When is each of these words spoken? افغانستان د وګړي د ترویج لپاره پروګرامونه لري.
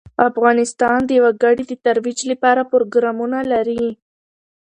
افغانستان 0.29 0.99
د 1.05 1.11
وګړي 1.23 1.63
د 1.67 1.73
ترویج 1.85 2.19
لپاره 2.31 2.69
پروګرامونه 2.71 3.39
لري. 3.51 3.85